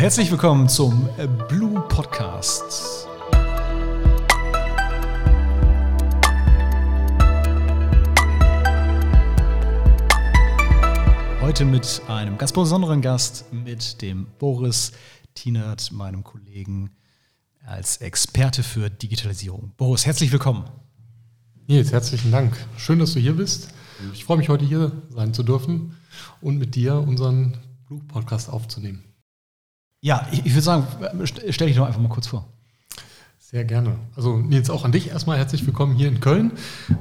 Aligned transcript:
herzlich 0.00 0.30
willkommen 0.30 0.66
zum 0.66 1.10
äh, 1.18 1.26
Blue 1.26 1.78
Podcast. 1.90 3.06
Heute 11.42 11.66
mit 11.66 12.00
einem 12.08 12.38
ganz 12.38 12.50
besonderen 12.50 13.02
Gast, 13.02 13.52
mit 13.52 14.00
dem 14.00 14.26
Boris 14.38 14.92
Tienert, 15.34 15.92
meinem 15.92 16.24
Kollegen 16.24 16.92
als 17.66 17.98
Experte 17.98 18.62
für 18.62 18.88
Digitalisierung. 18.88 19.74
Boris, 19.76 20.06
herzlich 20.06 20.32
willkommen. 20.32 20.64
Nils, 21.66 21.92
herzlichen 21.92 22.32
Dank. 22.32 22.56
Schön, 22.78 23.00
dass 23.00 23.12
du 23.12 23.20
hier 23.20 23.34
bist. 23.34 23.68
Ich 24.14 24.24
freue 24.24 24.38
mich, 24.38 24.48
heute 24.48 24.64
hier 24.64 24.92
sein 25.10 25.34
zu 25.34 25.42
dürfen 25.42 25.94
und 26.40 26.56
mit 26.56 26.74
dir 26.74 26.94
unseren 26.94 27.58
Blue 27.86 28.00
Podcast 28.08 28.48
aufzunehmen. 28.48 29.09
Ja, 30.02 30.26
ich, 30.32 30.46
ich 30.46 30.52
würde 30.52 30.62
sagen, 30.62 30.86
stell 31.24 31.68
dich 31.68 31.76
doch 31.76 31.86
einfach 31.86 32.00
mal 32.00 32.08
kurz 32.08 32.26
vor. 32.26 32.46
Sehr 33.38 33.64
gerne. 33.64 33.96
Also 34.16 34.38
Nils, 34.38 34.70
auch 34.70 34.84
an 34.84 34.92
dich 34.92 35.08
erstmal 35.08 35.36
herzlich 35.36 35.66
willkommen 35.66 35.94
hier 35.94 36.08
in 36.08 36.20
Köln. 36.20 36.52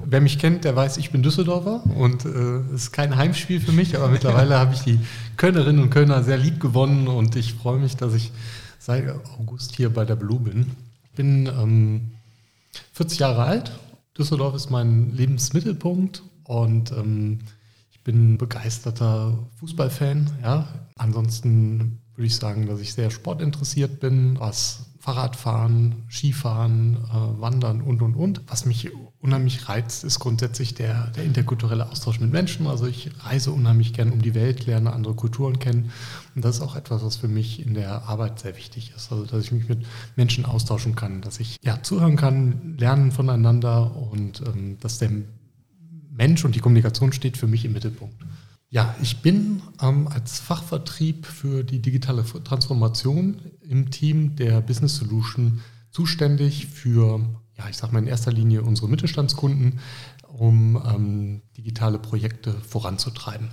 Wer 0.04 0.20
mich 0.20 0.40
kennt, 0.40 0.66
der 0.66 0.76
weiß, 0.76 0.98
ich 0.98 1.12
bin 1.12 1.24
Düsseldorfer 1.24 1.84
und 1.96 2.26
äh, 2.26 2.30
es 2.30 2.72
äh, 2.72 2.76
ist 2.76 2.92
kein 2.92 3.16
Heimspiel 3.16 3.62
für 3.62 3.72
mich, 3.72 3.96
aber 3.96 4.10
mittlerweile 4.10 4.58
habe 4.60 4.74
ich 4.74 4.82
die 4.82 5.00
Kölnerinnen 5.38 5.82
und 5.82 5.92
Kölner 5.92 6.24
sehr 6.24 6.38
lieb 6.38 6.60
gewonnen 6.60 7.08
und 7.08 7.36
ich 7.36 7.54
freue 7.54 7.80
mich, 7.80 7.96
dass 7.96 8.16
ich 8.16 8.32
seit 8.80 9.08
August 9.40 9.76
hier 9.76 9.94
bei 9.94 10.04
der 10.04 10.16
Blue 10.16 10.40
bin. 10.40 10.72
Ich 11.04 11.12
bin 11.12 11.46
ähm, 11.46 12.12
40 12.94 13.20
Jahre 13.20 13.44
alt. 13.44 13.80
Düsseldorf 14.18 14.56
ist 14.56 14.72
mein 14.72 15.12
Lebensmittelpunkt 15.14 16.24
und 16.44 16.92
ähm, 16.92 17.40
ich 17.92 18.04
bin 18.04 18.38
begeisterter 18.38 19.38
Fußballfan. 19.60 20.32
Ja. 20.42 20.68
Ansonsten 20.98 22.00
würde 22.20 22.28
ich 22.28 22.36
sagen, 22.36 22.68
dass 22.68 22.82
ich 22.82 22.94
sehr 22.94 23.12
sportinteressiert 23.12 24.02
bin, 24.02 24.38
was 24.38 24.90
Fahrradfahren, 25.00 26.04
Skifahren, 26.10 26.98
äh, 26.98 27.42
Wandern 27.42 27.80
und, 27.80 28.02
und, 28.02 28.16
und. 28.16 28.42
Was 28.48 28.66
mich 28.66 28.90
unheimlich 29.22 29.70
reizt, 29.70 30.04
ist 30.04 30.20
grundsätzlich 30.20 30.74
der, 30.74 31.08
der 31.12 31.24
interkulturelle 31.24 31.90
Austausch 31.90 32.20
mit 32.20 32.34
Menschen. 32.34 32.68
Also 32.68 32.88
ich 32.88 33.10
reise 33.24 33.52
unheimlich 33.52 33.94
gern 33.94 34.12
um 34.12 34.22
die 34.22 34.36
Welt, 34.36 34.66
lerne 34.66 34.92
andere 34.92 35.14
Kulturen 35.14 35.60
kennen. 35.60 35.92
Und 36.36 36.44
das 36.44 36.58
ist 36.58 36.62
auch 36.62 36.76
etwas, 36.76 37.06
was 37.06 37.16
für 37.16 37.30
mich 37.30 37.66
in 37.66 37.74
der 37.74 38.04
Arbeit 38.10 38.40
sehr 38.40 38.58
wichtig 38.58 38.92
ist. 38.94 39.14
Also 39.14 39.26
dass 39.26 39.46
ich 39.46 39.54
mich 39.54 39.70
mit 39.70 39.86
Menschen 40.18 40.44
austauschen 40.44 40.98
kann, 40.98 41.22
dass 41.22 41.40
ich 41.40 41.58
ja 41.64 41.82
zuhören 41.82 42.18
kann, 42.18 42.76
lernen 42.78 43.14
voneinander 43.14 43.96
und 43.96 44.44
ähm, 44.46 44.78
dass 44.82 44.98
der 44.98 45.12
Mensch 46.12 46.44
und 46.44 46.54
die 46.54 46.60
Kommunikation 46.60 47.14
steht 47.14 47.38
für 47.38 47.48
mich 47.48 47.64
im 47.64 47.72
Mittelpunkt. 47.72 48.16
Ja, 48.72 48.96
ich 49.02 49.22
bin 49.24 49.64
ähm, 49.82 50.08
als 50.08 50.40
Fachvertrieb 50.40 51.26
für 51.26 51.64
die 51.64 51.82
digitale 51.82 52.24
Transformation 52.24 53.42
im 53.62 53.90
Team 53.90 54.36
der 54.36 54.62
Business 54.62 54.98
Solution 54.98 55.62
zuständig 55.90 56.68
für, 56.68 57.20
ja, 57.58 57.68
ich 57.68 57.78
sage 57.78 57.94
mal 57.94 58.00
in 58.00 58.08
erster 58.08 58.32
Linie 58.32 58.62
unsere 58.62 58.88
Mittelstandskunden, 58.88 59.80
um 60.28 60.76
ähm, 60.86 61.42
digitale 61.58 61.98
Projekte 61.98 62.54
voranzutreiben. 62.62 63.50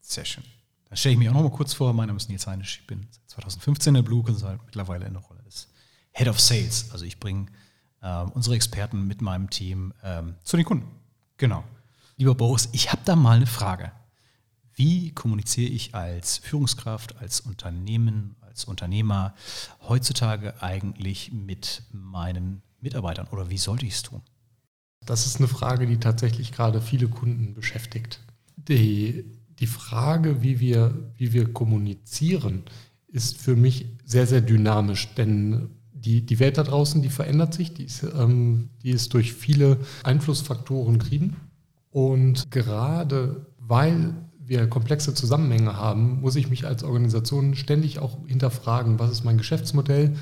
Sehr 0.00 0.24
schön. 0.24 0.44
Dann 0.88 0.96
stelle 0.96 1.12
ich 1.12 1.18
mich 1.20 1.28
auch 1.28 1.34
noch 1.34 1.44
mal 1.44 1.50
kurz 1.50 1.72
vor. 1.72 1.92
Mein 1.92 2.08
Name 2.08 2.16
ist 2.16 2.28
Nils 2.28 2.48
Heinisch. 2.48 2.80
Ich 2.80 2.86
bin 2.88 3.06
seit 3.08 3.30
2015 3.30 3.90
in 3.92 3.94
der 3.94 4.02
Blue 4.02 4.24
Consult, 4.24 4.58
mittlerweile 4.66 5.06
in 5.06 5.12
der 5.12 5.22
Rolle 5.22 5.42
des 5.44 5.68
Head 6.10 6.26
of 6.26 6.40
Sales. 6.40 6.90
Also 6.90 7.04
ich 7.04 7.20
bringe 7.20 7.46
äh, 8.00 8.24
unsere 8.34 8.56
Experten 8.56 9.06
mit 9.06 9.22
meinem 9.22 9.48
Team 9.48 9.94
ähm, 10.02 10.34
zu 10.42 10.56
den 10.56 10.66
Kunden. 10.66 10.88
Genau. 11.36 11.62
Lieber 12.22 12.36
Boris, 12.36 12.68
ich 12.70 12.92
habe 12.92 13.02
da 13.04 13.16
mal 13.16 13.34
eine 13.34 13.48
Frage. 13.48 13.90
Wie 14.76 15.10
kommuniziere 15.10 15.72
ich 15.72 15.96
als 15.96 16.38
Führungskraft, 16.38 17.16
als 17.18 17.40
Unternehmen, 17.40 18.36
als 18.40 18.64
Unternehmer 18.64 19.34
heutzutage 19.88 20.62
eigentlich 20.62 21.32
mit 21.32 21.82
meinen 21.90 22.62
Mitarbeitern 22.80 23.26
oder 23.32 23.50
wie 23.50 23.58
sollte 23.58 23.86
ich 23.86 23.94
es 23.94 24.02
tun? 24.04 24.22
Das 25.04 25.26
ist 25.26 25.38
eine 25.38 25.48
Frage, 25.48 25.88
die 25.88 25.98
tatsächlich 25.98 26.52
gerade 26.52 26.80
viele 26.80 27.08
Kunden 27.08 27.54
beschäftigt. 27.54 28.20
Die, 28.54 29.24
die 29.58 29.66
Frage, 29.66 30.44
wie 30.44 30.60
wir, 30.60 31.12
wie 31.16 31.32
wir 31.32 31.52
kommunizieren, 31.52 32.62
ist 33.08 33.36
für 33.36 33.56
mich 33.56 33.86
sehr, 34.04 34.28
sehr 34.28 34.42
dynamisch, 34.42 35.12
denn 35.16 35.70
die, 35.92 36.24
die 36.24 36.38
Welt 36.38 36.56
da 36.56 36.62
draußen, 36.62 37.02
die 37.02 37.10
verändert 37.10 37.52
sich, 37.52 37.74
die 37.74 37.82
ist, 37.82 38.04
ähm, 38.04 38.70
die 38.84 38.90
ist 38.90 39.12
durch 39.12 39.32
viele 39.32 39.78
Einflussfaktoren 40.04 41.00
getrieben. 41.00 41.36
Und 41.92 42.50
gerade 42.50 43.46
weil 43.58 44.14
wir 44.44 44.66
komplexe 44.66 45.14
Zusammenhänge 45.14 45.76
haben, 45.76 46.20
muss 46.20 46.36
ich 46.36 46.50
mich 46.50 46.66
als 46.66 46.82
Organisation 46.82 47.54
ständig 47.54 48.00
auch 48.00 48.18
hinterfragen, 48.26 48.98
was 48.98 49.12
ist 49.12 49.24
mein 49.24 49.38
Geschäftsmodell 49.38 50.16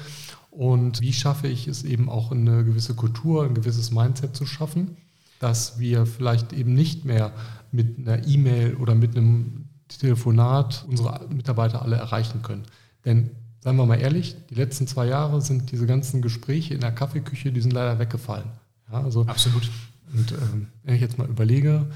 und 0.50 1.00
wie 1.00 1.12
schaffe 1.12 1.48
ich 1.48 1.68
es 1.68 1.84
eben 1.84 2.08
auch 2.08 2.32
eine 2.32 2.64
gewisse 2.64 2.94
Kultur, 2.94 3.44
ein 3.44 3.54
gewisses 3.54 3.92
Mindset 3.92 4.36
zu 4.36 4.46
schaffen, 4.46 4.96
dass 5.38 5.78
wir 5.78 6.06
vielleicht 6.06 6.52
eben 6.52 6.74
nicht 6.74 7.04
mehr 7.04 7.32
mit 7.72 7.98
einer 7.98 8.26
E-Mail 8.26 8.74
oder 8.74 8.94
mit 8.94 9.16
einem 9.16 9.68
Telefonat 9.88 10.84
unsere 10.88 11.26
Mitarbeiter 11.28 11.82
alle 11.82 11.96
erreichen 11.96 12.42
können. 12.42 12.64
Denn 13.04 13.30
seien 13.60 13.76
wir 13.76 13.86
mal 13.86 14.00
ehrlich, 14.00 14.36
die 14.50 14.54
letzten 14.54 14.86
zwei 14.86 15.06
Jahre 15.06 15.40
sind 15.40 15.72
diese 15.72 15.86
ganzen 15.86 16.20
Gespräche 16.20 16.74
in 16.74 16.80
der 16.80 16.92
Kaffeeküche, 16.92 17.52
die 17.52 17.60
sind 17.60 17.72
leider 17.72 17.98
weggefallen. 17.98 18.50
Ja, 18.92 19.02
also 19.02 19.22
Absolut. 19.26 19.70
Und 20.12 20.32
ähm, 20.32 20.68
wenn 20.82 20.94
ich 20.94 21.00
jetzt 21.00 21.18
mal 21.18 21.28
überlege, 21.28 21.86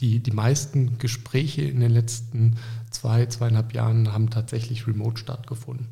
die, 0.00 0.20
die 0.20 0.32
meisten 0.32 0.98
Gespräche 0.98 1.62
in 1.62 1.80
den 1.80 1.92
letzten 1.92 2.56
zwei, 2.90 3.26
zweieinhalb 3.26 3.72
Jahren 3.72 4.12
haben 4.12 4.30
tatsächlich 4.30 4.86
remote 4.86 5.18
stattgefunden. 5.18 5.86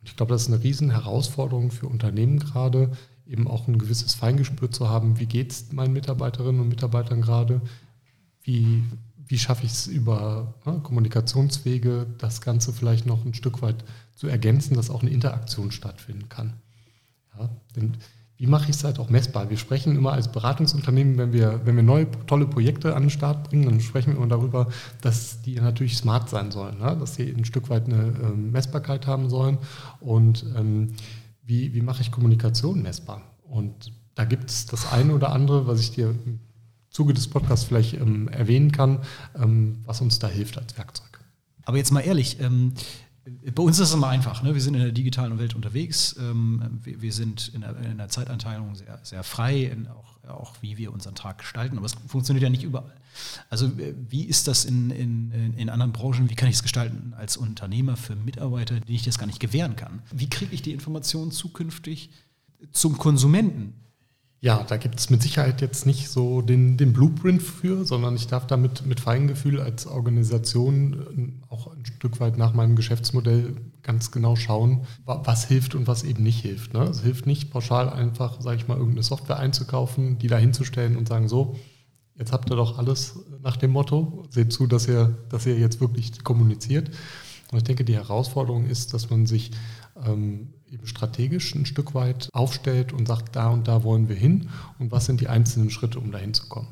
Und 0.00 0.08
ich 0.08 0.16
glaube, 0.16 0.32
das 0.32 0.42
ist 0.42 0.48
eine 0.48 0.62
riesen 0.62 0.90
Herausforderung 0.90 1.70
für 1.70 1.88
Unternehmen 1.88 2.38
gerade, 2.38 2.92
eben 3.26 3.48
auch 3.48 3.68
ein 3.68 3.78
gewisses 3.78 4.14
Feingespür 4.14 4.70
zu 4.70 4.88
haben, 4.88 5.18
wie 5.18 5.26
geht 5.26 5.52
es 5.52 5.72
meinen 5.72 5.94
Mitarbeiterinnen 5.94 6.60
und 6.60 6.68
Mitarbeitern 6.68 7.22
gerade, 7.22 7.62
wie, 8.42 8.82
wie 9.16 9.38
schaffe 9.38 9.64
ich 9.64 9.72
es 9.72 9.86
über 9.86 10.54
ne, 10.66 10.80
Kommunikationswege, 10.82 12.06
das 12.18 12.40
Ganze 12.40 12.72
vielleicht 12.72 13.06
noch 13.06 13.24
ein 13.24 13.34
Stück 13.34 13.62
weit 13.62 13.84
zu 14.14 14.26
ergänzen, 14.26 14.74
dass 14.74 14.90
auch 14.90 15.02
eine 15.02 15.10
Interaktion 15.10 15.70
stattfinden 15.70 16.28
kann. 16.28 16.54
Ja, 17.38 17.48
denn 17.76 17.96
wie 18.42 18.48
mache 18.48 18.70
ich 18.70 18.74
es 18.74 18.82
halt 18.82 18.98
auch 18.98 19.08
messbar? 19.08 19.50
Wir 19.50 19.56
sprechen 19.56 19.94
immer 19.94 20.14
als 20.14 20.26
Beratungsunternehmen, 20.26 21.16
wenn 21.16 21.32
wir, 21.32 21.60
wenn 21.64 21.76
wir 21.76 21.84
neue 21.84 22.10
tolle 22.26 22.44
Projekte 22.44 22.96
an 22.96 23.04
den 23.04 23.10
Start 23.10 23.48
bringen, 23.48 23.66
dann 23.66 23.80
sprechen 23.80 24.10
wir 24.10 24.16
immer 24.16 24.26
darüber, 24.26 24.66
dass 25.00 25.42
die 25.42 25.60
natürlich 25.60 25.96
smart 25.96 26.28
sein 26.28 26.50
sollen, 26.50 26.78
ne? 26.78 26.96
dass 26.98 27.14
sie 27.14 27.30
ein 27.30 27.44
Stück 27.44 27.70
weit 27.70 27.84
eine 27.84 28.02
ähm, 28.20 28.50
Messbarkeit 28.50 29.06
haben 29.06 29.30
sollen. 29.30 29.58
Und 30.00 30.44
ähm, 30.56 30.94
wie, 31.44 31.72
wie 31.72 31.82
mache 31.82 32.02
ich 32.02 32.10
Kommunikation 32.10 32.82
messbar? 32.82 33.22
Und 33.44 33.92
da 34.16 34.24
gibt 34.24 34.50
es 34.50 34.66
das 34.66 34.90
eine 34.90 35.14
oder 35.14 35.30
andere, 35.30 35.68
was 35.68 35.78
ich 35.78 35.92
dir 35.92 36.08
im 36.08 36.40
Zuge 36.90 37.14
des 37.14 37.28
Podcasts 37.28 37.66
vielleicht 37.66 37.94
ähm, 37.94 38.26
erwähnen 38.26 38.72
kann, 38.72 38.98
ähm, 39.40 39.82
was 39.84 40.00
uns 40.00 40.18
da 40.18 40.26
hilft 40.26 40.58
als 40.58 40.76
Werkzeug. 40.76 41.20
Aber 41.62 41.76
jetzt 41.76 41.92
mal 41.92 42.00
ehrlich, 42.00 42.40
ähm, 42.40 42.72
bei 43.24 43.62
uns 43.62 43.78
ist 43.78 43.88
es 43.88 43.94
immer 43.94 44.08
einfach. 44.08 44.42
Ne? 44.42 44.54
Wir 44.54 44.60
sind 44.60 44.74
in 44.74 44.82
der 44.82 44.92
digitalen 44.92 45.38
Welt 45.38 45.54
unterwegs. 45.54 46.16
Ähm, 46.18 46.80
wir, 46.82 47.02
wir, 47.02 47.12
sind 47.12 47.48
in 47.54 47.60
der, 47.60 47.76
in 47.78 47.98
der, 47.98 48.08
Zeiteinteilung 48.08 48.74
sehr, 48.74 48.98
sehr 49.02 49.22
frei, 49.22 49.76
auch, 49.94 50.28
auch, 50.28 50.54
wie 50.60 50.76
wir 50.76 50.92
unseren 50.92 51.14
Tag 51.14 51.38
gestalten. 51.38 51.76
Aber 51.76 51.86
es 51.86 51.94
funktioniert 52.06 52.42
ja 52.42 52.50
nicht 52.50 52.64
überall. 52.64 52.94
Also 53.48 53.66
äh, 53.66 53.94
wie 54.08 54.24
ist 54.24 54.48
das 54.48 54.64
in, 54.64 54.90
in, 54.90 55.54
in 55.56 55.70
anderen 55.70 55.92
Branchen? 55.92 56.30
Wie 56.30 56.34
kann 56.34 56.48
ich 56.48 56.56
es 56.56 56.62
gestalten 56.62 57.14
als 57.16 57.36
Unternehmer 57.36 57.96
für 57.96 58.16
Mitarbeiter, 58.16 58.80
denen 58.80 58.96
ich 58.96 59.04
das 59.04 59.18
gar 59.18 59.26
nicht 59.26 59.40
gewähren 59.40 59.76
kann? 59.76 60.02
Wie 60.12 60.28
kriege 60.28 60.54
ich 60.54 60.62
die 60.62 60.72
Informationen 60.72 61.30
zukünftig 61.30 62.10
zum 62.72 62.98
Konsumenten? 62.98 63.74
Ja, 64.44 64.64
da 64.64 64.76
gibt 64.76 64.98
es 64.98 65.08
mit 65.08 65.22
Sicherheit 65.22 65.60
jetzt 65.60 65.86
nicht 65.86 66.08
so 66.08 66.42
den, 66.42 66.76
den 66.76 66.92
Blueprint 66.92 67.40
für, 67.40 67.84
sondern 67.84 68.16
ich 68.16 68.26
darf 68.26 68.44
damit 68.44 68.84
mit 68.84 68.98
Feingefühl 68.98 69.60
als 69.60 69.86
Organisation 69.86 71.40
äh, 71.48 71.54
auch 71.54 71.68
ein 71.68 71.86
Stück 71.86 72.18
weit 72.18 72.38
nach 72.38 72.52
meinem 72.52 72.74
Geschäftsmodell 72.74 73.54
ganz 73.84 74.10
genau 74.10 74.34
schauen, 74.34 74.84
was 75.04 75.46
hilft 75.46 75.76
und 75.76 75.86
was 75.86 76.02
eben 76.02 76.24
nicht 76.24 76.40
hilft. 76.40 76.74
Ne? 76.74 76.82
Es 76.82 77.02
hilft 77.02 77.24
nicht 77.24 77.52
pauschal 77.52 77.88
einfach, 77.88 78.40
sage 78.40 78.56
ich 78.56 78.66
mal, 78.66 78.78
irgendeine 78.78 79.04
Software 79.04 79.38
einzukaufen, 79.38 80.18
die 80.18 80.26
da 80.26 80.38
hinzustellen 80.38 80.96
und 80.96 81.06
sagen, 81.06 81.28
so, 81.28 81.54
jetzt 82.18 82.32
habt 82.32 82.50
ihr 82.50 82.56
doch 82.56 82.78
alles 82.78 83.20
nach 83.44 83.56
dem 83.56 83.70
Motto, 83.70 84.24
seht 84.28 84.52
zu, 84.52 84.66
dass 84.66 84.88
ihr, 84.88 85.18
dass 85.28 85.46
ihr 85.46 85.56
jetzt 85.56 85.80
wirklich 85.80 86.24
kommuniziert. 86.24 86.90
Und 87.52 87.58
ich 87.58 87.64
denke, 87.64 87.84
die 87.84 87.94
Herausforderung 87.94 88.66
ist, 88.66 88.92
dass 88.92 89.08
man 89.08 89.26
sich 89.26 89.52
ähm, 90.04 90.48
eben 90.72 90.86
strategisch 90.86 91.54
ein 91.54 91.66
Stück 91.66 91.94
weit 91.94 92.28
aufstellt 92.32 92.92
und 92.92 93.06
sagt, 93.06 93.36
da 93.36 93.48
und 93.48 93.68
da 93.68 93.84
wollen 93.84 94.08
wir 94.08 94.16
hin 94.16 94.48
und 94.78 94.90
was 94.90 95.06
sind 95.06 95.20
die 95.20 95.28
einzelnen 95.28 95.70
Schritte, 95.70 96.00
um 96.00 96.10
da 96.10 96.18
hinzukommen. 96.18 96.68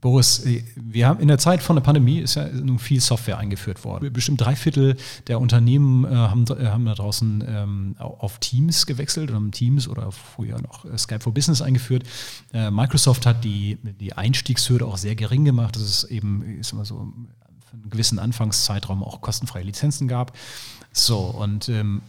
Boris, 0.00 0.44
wir 0.74 1.06
haben 1.06 1.20
in 1.20 1.28
der 1.28 1.38
Zeit 1.38 1.62
von 1.62 1.76
der 1.76 1.82
Pandemie 1.82 2.18
ist 2.18 2.34
ja 2.34 2.48
nun 2.48 2.80
viel 2.80 3.00
Software 3.00 3.38
eingeführt 3.38 3.84
worden. 3.84 4.12
Bestimmt 4.12 4.40
drei 4.40 4.56
Viertel 4.56 4.96
der 5.28 5.40
Unternehmen 5.40 6.04
äh, 6.04 6.08
haben, 6.08 6.44
äh, 6.48 6.66
haben 6.66 6.84
da 6.86 6.94
draußen 6.94 7.44
ähm, 7.46 7.94
auf 7.98 8.40
Teams 8.40 8.86
gewechselt 8.86 9.30
oder 9.30 9.36
haben 9.36 9.52
Teams 9.52 9.86
oder 9.86 10.10
früher 10.10 10.60
noch 10.60 10.84
äh, 10.84 10.98
Skype 10.98 11.20
for 11.20 11.32
Business 11.32 11.62
eingeführt. 11.62 12.02
Microsoft 12.52 13.26
hat 13.26 13.44
die, 13.44 13.78
die 14.00 14.12
Einstiegshürde 14.12 14.84
auch 14.86 14.96
sehr 14.96 15.14
gering 15.14 15.44
gemacht. 15.44 15.76
Das 15.76 15.82
ist 15.82 16.04
eben 16.04 16.42
ist 16.58 16.72
immer 16.72 16.84
so 16.84 17.12
für 17.70 17.74
einen 17.74 17.88
gewissen 17.88 18.18
Anfangszeitraum 18.18 19.04
auch 19.04 19.20
kostenfreie 19.20 19.62
Lizenzen 19.62 20.08
gab. 20.08 20.36
So, 20.92 21.18
und 21.20 21.68
ähm, 21.68 22.02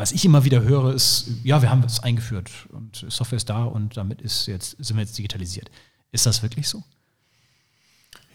was 0.00 0.12
ich 0.12 0.24
immer 0.24 0.44
wieder 0.46 0.62
höre, 0.62 0.94
ist, 0.94 1.26
ja, 1.44 1.60
wir 1.60 1.68
haben 1.68 1.82
es 1.84 2.00
eingeführt 2.00 2.50
und 2.70 3.04
Software 3.10 3.36
ist 3.36 3.50
da 3.50 3.64
und 3.64 3.98
damit 3.98 4.22
ist 4.22 4.46
jetzt, 4.46 4.82
sind 4.82 4.96
wir 4.96 5.02
jetzt 5.02 5.18
digitalisiert. 5.18 5.70
Ist 6.10 6.24
das 6.24 6.42
wirklich 6.42 6.68
so? 6.68 6.82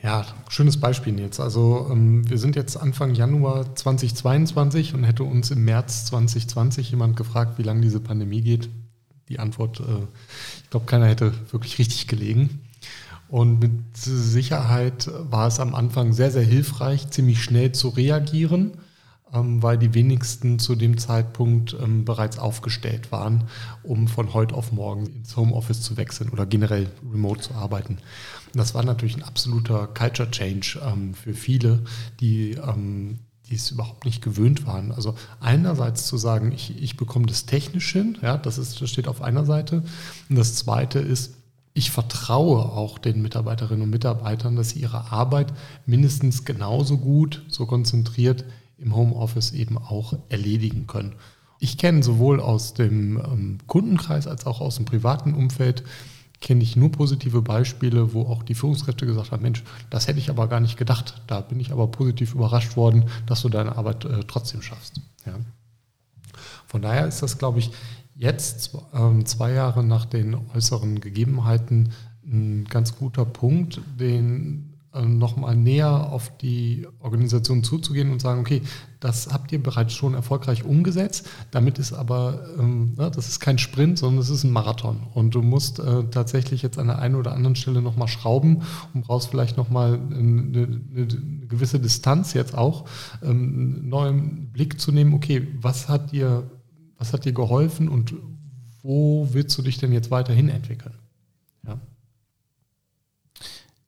Ja, 0.04 0.28
schönes 0.48 0.80
Beispiel 0.80 1.20
jetzt. 1.20 1.40
Also 1.40 1.90
ähm, 1.92 2.30
wir 2.30 2.38
sind 2.38 2.56
jetzt 2.56 2.78
Anfang 2.78 3.16
Januar 3.16 3.76
2022 3.76 4.94
und 4.94 5.06
hätte 5.06 5.24
uns 5.24 5.50
im 5.50 5.66
März 5.66 6.06
2020 6.06 6.92
jemand 6.92 7.18
gefragt, 7.18 7.58
wie 7.58 7.64
lange 7.64 7.82
diese 7.82 8.00
Pandemie 8.00 8.42
geht. 8.42 8.70
Die 9.30 9.40
Antwort, 9.40 9.80
äh, 9.80 10.04
ich 10.64 10.70
glaube, 10.70 10.86
keiner 10.86 11.08
hätte 11.08 11.34
wirklich 11.52 11.80
richtig 11.80 12.06
gelegen. 12.06 12.62
Und 13.28 13.60
mit 13.60 13.72
Sicherheit 13.98 15.10
war 15.32 15.48
es 15.48 15.60
am 15.60 15.74
Anfang 15.74 16.14
sehr, 16.14 16.30
sehr 16.30 16.44
hilfreich, 16.44 17.10
ziemlich 17.10 17.42
schnell 17.42 17.72
zu 17.72 17.90
reagieren 17.90 18.74
weil 19.32 19.78
die 19.78 19.94
wenigsten 19.94 20.60
zu 20.60 20.76
dem 20.76 20.98
Zeitpunkt 20.98 21.76
ähm, 21.82 22.06
bereits 22.06 22.38
aufgestellt 22.38 23.12
waren, 23.12 23.46
um 23.84 24.08
von 24.08 24.34
heute 24.34 24.56
auf 24.56 24.72
morgen 24.72 25.08
ins 25.08 25.36
Homeoffice 25.36 25.82
zu 25.82 25.98
wechseln 25.98 26.30
oder 26.30 26.46
generell 26.46 26.90
remote 27.12 27.42
zu 27.42 27.54
arbeiten. 27.54 27.98
Das 28.54 28.74
war 28.74 28.84
natürlich 28.84 29.18
ein 29.18 29.24
absoluter 29.24 29.88
Culture 29.88 30.32
Change 30.32 30.80
ähm, 30.86 31.14
für 31.14 31.34
viele, 31.34 31.84
die 32.20 32.58
die 33.50 33.56
es 33.56 33.72
überhaupt 33.72 34.06
nicht 34.06 34.24
gewöhnt 34.24 34.66
waren. 34.66 34.92
Also 34.92 35.16
einerseits 35.40 36.08
zu 36.08 36.18
sagen, 36.18 36.52
ich, 36.52 36.82
ich 36.82 36.98
bekomme 36.98 37.28
das 37.28 37.46
technisch 37.46 37.92
hin, 37.92 38.18
ja, 38.22 38.38
das, 38.38 38.58
ist, 38.58 38.82
das 38.82 38.90
steht 38.90 39.08
auf 39.08 39.22
einer 39.22 39.46
Seite. 39.46 39.84
Und 40.30 40.36
das 40.36 40.56
zweite 40.56 41.00
ist, 41.00 41.36
ich 41.74 41.92
vertraue 41.92 42.64
auch 42.64 42.98
den 42.98 43.22
Mitarbeiterinnen 43.22 43.84
und 43.84 43.90
Mitarbeitern, 43.90 44.56
dass 44.56 44.70
sie 44.70 44.80
ihre 44.80 45.12
Arbeit 45.12 45.54
mindestens 45.86 46.46
genauso 46.46 46.98
gut, 46.98 47.44
so 47.50 47.66
konzentriert 47.66 48.46
im 48.78 48.96
Homeoffice 48.96 49.52
eben 49.52 49.78
auch 49.78 50.18
erledigen 50.30 50.88
können. 50.88 51.16
Ich 51.60 51.78
kenne 51.78 52.04
sowohl 52.04 52.40
aus 52.40 52.74
dem 52.74 53.18
ähm, 53.18 53.58
Kundenkreis 53.68 54.28
als 54.28 54.46
auch 54.46 54.62
aus 54.62 54.76
dem 54.76 54.86
privaten 54.86 55.34
Umfeld 55.34 55.84
kenne 56.42 56.62
ich 56.62 56.76
nur 56.76 56.92
positive 56.92 57.42
Beispiele, 57.42 58.14
wo 58.14 58.24
auch 58.24 58.44
die 58.44 58.56
Führungskräfte 58.56 59.06
gesagt 59.06 59.32
haben, 59.32 59.42
Mensch, 59.42 59.64
das 59.90 60.08
hätte 60.08 60.20
ich 60.20 60.30
aber 60.30 60.48
gar 60.48 60.60
nicht 60.60 60.78
gedacht. 60.78 61.24
Da 61.28 61.42
bin 61.42 61.60
ich 61.60 61.72
aber 61.72 61.88
positiv 61.88 62.36
überrascht 62.36 62.76
worden, 62.76 63.06
dass 63.26 63.42
du 63.42 63.50
deine 63.50 63.78
Arbeit 63.78 64.06
äh, 64.06 64.20
trotzdem 64.28 64.62
schaffst. 64.62 65.02
Ja. 65.26 65.40
Von 66.68 66.82
daher 66.82 67.08
ist 67.08 67.22
das, 67.24 67.38
glaube 67.38 67.60
ich, 67.60 67.72
jetzt, 68.16 68.78
ähm, 68.94 69.26
zwei 69.26 69.54
Jahre 69.54 69.84
nach 69.84 70.06
den 70.06 70.38
äußeren 70.54 71.00
Gegebenheiten, 71.00 71.94
ein 72.26 72.66
ganz 72.66 72.96
guter 72.96 73.26
Punkt, 73.26 73.82
den 74.00 74.75
nochmal 75.04 75.56
näher 75.56 76.12
auf 76.12 76.32
die 76.38 76.88
Organisation 77.00 77.64
zuzugehen 77.64 78.12
und 78.12 78.22
sagen, 78.22 78.40
okay, 78.40 78.62
das 79.00 79.28
habt 79.32 79.52
ihr 79.52 79.62
bereits 79.62 79.94
schon 79.94 80.14
erfolgreich 80.14 80.64
umgesetzt. 80.64 81.28
Damit 81.52 81.78
ist 81.80 81.94
aber, 81.94 82.46
ähm, 82.58 82.94
ne, 82.98 83.12
das 83.12 83.28
ist 83.28 83.40
kein 83.40 83.58
Sprint, 83.58 84.00
sondern 84.00 84.22
es 84.22 84.30
ist 84.30 84.44
ein 84.44 84.52
Marathon. 84.52 85.02
Und 85.14 85.36
du 85.36 85.42
musst 85.42 85.80
äh, 85.80 86.06
tatsächlich 86.10 86.62
jetzt 86.62 86.80
an 86.80 86.88
der 86.88 87.00
einen 87.00 87.16
oder 87.16 87.34
anderen 87.34 87.56
Stelle 87.56 87.82
nochmal 87.82 88.08
schrauben 88.08 88.64
und 88.94 89.06
brauchst 89.06 89.30
vielleicht 89.30 89.58
nochmal 89.58 90.00
eine, 90.12 90.20
eine, 90.20 90.68
eine 90.96 91.08
gewisse 91.48 91.80
Distanz 91.80 92.34
jetzt 92.34 92.58
auch, 92.58 92.86
ähm, 93.22 93.30
einen 93.30 93.90
neuen 93.90 94.52
Blick 94.52 94.80
zu 94.80 94.92
nehmen, 94.92 95.14
okay, 95.14 95.48
was 95.62 95.90
hat 95.90 96.12
dir, 96.12 96.50
was 96.98 97.14
hat 97.14 97.26
dir 97.26 97.34
geholfen 97.34 97.90
und 97.90 98.14
wo 98.82 99.28
willst 99.32 99.58
du 99.58 99.62
dich 99.62 99.78
denn 99.78 99.92
jetzt 99.92 100.12
weiterhin 100.12 100.50
entwickeln? 100.50 100.94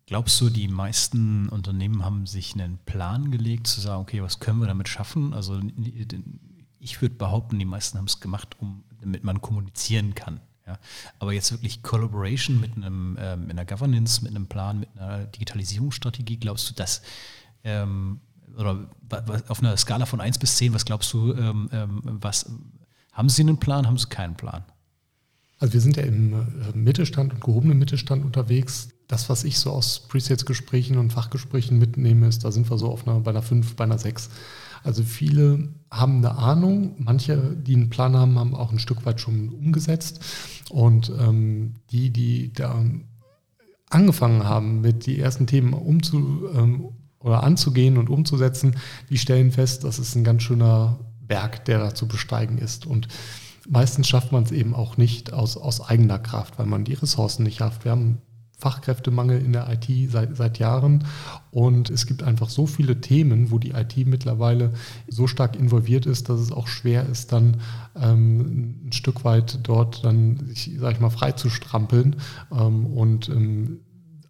Glaubst 0.08 0.40
du, 0.40 0.50
die 0.50 0.70
meisten 0.70 1.50
Unternehmen 1.50 2.04
haben 2.06 2.26
sich 2.26 2.54
einen 2.54 2.78
Plan 2.86 3.30
gelegt, 3.30 3.68
zu 3.68 3.82
sagen, 3.82 4.02
okay, 4.02 4.24
was 4.24 4.40
können 4.40 4.60
wir 4.60 4.68
damit 4.68 4.88
schaffen? 4.88 5.34
Also 5.34 5.60
ich 6.80 7.02
würde 7.02 7.16
behaupten, 7.16 7.60
die 7.60 7.66
meisten 7.66 7.98
haben 7.98 8.06
es 8.06 8.22
gemacht, 8.22 8.56
um, 8.60 8.86
damit 9.02 9.26
man 9.26 9.42
kommunizieren 9.42 10.16
kann. 10.16 10.40
Ja. 10.66 10.80
Aber 11.20 11.34
jetzt 11.34 11.52
wirklich 11.52 11.84
Collaboration 11.84 12.62
mit 12.62 12.78
einem, 12.78 13.18
äh, 13.18 13.36
mit 13.36 13.52
einer 13.52 13.66
Governance, 13.66 14.24
mit 14.24 14.34
einem 14.34 14.48
Plan, 14.48 14.80
mit 14.80 14.90
einer 14.98 15.26
Digitalisierungsstrategie, 15.26 16.38
glaubst 16.38 16.70
du, 16.70 16.74
dass 16.74 17.02
ähm, 17.66 18.22
oder 18.56 18.90
auf 19.50 19.60
einer 19.60 19.76
Skala 19.76 20.06
von 20.06 20.22
1 20.22 20.40
bis 20.40 20.56
10, 20.56 20.74
was 20.74 20.86
glaubst 20.86 21.12
du, 21.12 21.34
ähm, 21.34 21.70
ähm, 21.74 22.02
was 22.04 22.50
haben 23.12 23.28
Sie 23.28 23.42
einen 23.42 23.60
Plan, 23.60 23.86
haben 23.86 23.98
Sie 23.98 24.08
keinen 24.08 24.36
Plan? 24.36 24.64
Also 25.60 25.74
wir 25.74 25.82
sind 25.82 25.98
ja 25.98 26.04
im 26.04 26.34
äh, 26.34 26.72
Mittelstand 26.74 27.34
und 27.34 27.42
gehobenen 27.42 27.78
Mittelstand 27.78 28.24
unterwegs 28.24 28.90
das, 29.08 29.30
was 29.30 29.44
ich 29.44 29.58
so 29.60 29.72
aus 29.72 30.08
Presets-Gesprächen 30.08 30.98
und 30.98 31.14
Fachgesprächen 31.14 31.78
mitnehme, 31.78 32.28
ist, 32.28 32.44
da 32.44 32.52
sind 32.52 32.70
wir 32.70 32.78
so 32.78 32.90
auf 32.90 33.08
einer, 33.08 33.20
bei 33.22 33.32
einer 33.32 33.42
5, 33.42 33.76
bei 33.76 33.86
einer 33.86 33.98
6. 33.98 34.30
Also 34.84 35.04
viele 35.04 35.70
haben 35.90 36.18
eine 36.18 36.38
Ahnung, 36.38 36.96
manche, 36.98 37.56
die 37.56 37.76
einen 37.76 37.90
Plan 37.90 38.16
haben, 38.16 38.38
haben 38.38 38.56
auch 38.56 38.72
ein 38.72 38.80
Stück 38.80 39.06
weit 39.06 39.22
schon 39.22 39.50
umgesetzt. 39.50 40.20
Und 40.70 41.12
ähm, 41.20 41.76
die, 41.92 42.10
die 42.10 42.52
da 42.54 42.84
angefangen 43.90 44.44
haben, 44.44 44.82
mit 44.82 45.06
die 45.06 45.20
ersten 45.20 45.48
Themen 45.48 45.74
umzu, 45.74 46.50
ähm, 46.54 46.90
oder 47.20 47.44
anzugehen 47.44 47.98
und 47.98 48.10
umzusetzen, 48.10 48.76
die 49.10 49.18
stellen 49.18 49.52
fest, 49.52 49.84
das 49.84 50.00
ist 50.00 50.16
ein 50.16 50.24
ganz 50.24 50.44
schöner 50.44 51.00
Berg, 51.22 51.66
der 51.66 51.80
da 51.80 51.96
zu 51.96 52.08
besteigen 52.08 52.58
ist. 52.58 52.86
Und 52.86 53.08
meistens 53.68 54.08
schafft 54.08 54.32
man 54.32 54.44
es 54.44 54.52
eben 54.52 54.76
auch 54.76 54.98
nicht 54.98 55.34
aus, 55.34 55.58
aus 55.58 55.82
eigener 55.82 56.20
Kraft, 56.20 56.60
weil 56.60 56.68
man 56.68 56.84
die 56.84 56.94
Ressourcen 56.94 57.44
nicht 57.44 57.58
schafft. 57.58 57.86
Wir 57.86 57.92
haben 57.92 58.22
Fachkräftemangel 58.58 59.40
in 59.40 59.54
der 59.54 59.70
IT 59.70 60.12
seit, 60.12 60.36
seit 60.36 60.58
Jahren. 60.58 61.06
Und 61.52 61.92
es 61.92 62.08
gibt 62.08 62.24
einfach 62.24 62.50
so 62.50 62.66
viele 62.66 63.00
Themen, 63.02 63.52
wo 63.52 63.60
die 63.60 63.72
IT 63.72 63.96
mittlerweile 64.08 64.74
so 65.08 65.28
stark 65.28 65.56
involviert 65.56 66.08
ist, 66.08 66.28
dass 66.30 66.40
es 66.40 66.52
auch 66.52 66.68
schwer 66.68 67.08
ist, 67.08 67.32
dann 67.32 67.58
ähm, 67.96 68.88
ein 68.88 68.92
Stück 68.94 69.24
weit 69.24 69.60
dort 69.64 70.04
dann, 70.04 70.50
ich, 70.52 70.72
sag 70.80 70.94
ich 70.94 71.00
mal, 71.00 71.12
frei 71.12 71.34
ähm, 72.52 72.86
und 72.88 73.30
ähm, 73.30 73.80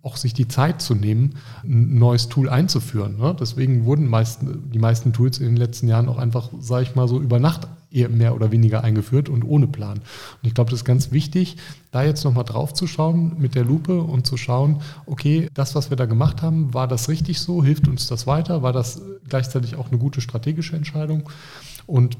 auch 0.01 0.17
sich 0.17 0.33
die 0.33 0.47
Zeit 0.47 0.81
zu 0.81 0.95
nehmen, 0.95 1.35
ein 1.63 1.97
neues 1.97 2.29
Tool 2.29 2.49
einzuführen. 2.49 3.17
Ne? 3.17 3.35
Deswegen 3.37 3.85
wurden 3.85 4.07
meisten, 4.07 4.69
die 4.71 4.79
meisten 4.79 5.13
Tools 5.13 5.39
in 5.39 5.47
den 5.47 5.57
letzten 5.57 5.87
Jahren 5.87 6.07
auch 6.07 6.17
einfach, 6.17 6.49
sage 6.59 6.83
ich 6.83 6.95
mal, 6.95 7.07
so 7.07 7.19
über 7.19 7.39
Nacht 7.39 7.67
mehr 8.09 8.35
oder 8.35 8.51
weniger 8.51 8.83
eingeführt 8.83 9.29
und 9.29 9.43
ohne 9.43 9.67
Plan. 9.67 9.97
Und 9.97 10.47
ich 10.47 10.53
glaube, 10.53 10.69
das 10.69 10.81
ist 10.81 10.85
ganz 10.85 11.11
wichtig, 11.11 11.57
da 11.91 12.03
jetzt 12.03 12.23
nochmal 12.23 12.43
drauf 12.43 12.73
zu 12.73 12.87
schauen 12.87 13.35
mit 13.39 13.55
der 13.55 13.65
Lupe 13.65 14.01
und 14.01 14.27
zu 14.27 14.37
schauen, 14.37 14.81
okay, 15.05 15.49
das, 15.53 15.75
was 15.75 15.89
wir 15.89 15.97
da 15.97 16.05
gemacht 16.05 16.41
haben, 16.41 16.73
war 16.73 16.87
das 16.87 17.09
richtig 17.09 17.39
so? 17.39 17.63
Hilft 17.63 17.87
uns 17.87 18.07
das 18.07 18.27
weiter? 18.27 18.61
War 18.61 18.73
das 18.73 19.01
gleichzeitig 19.27 19.75
auch 19.75 19.89
eine 19.89 19.97
gute 19.97 20.21
strategische 20.21 20.75
Entscheidung? 20.75 21.29
Und 21.85 22.17